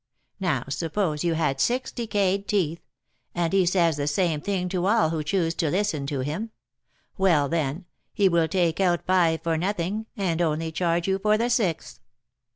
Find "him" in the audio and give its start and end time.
6.21-6.49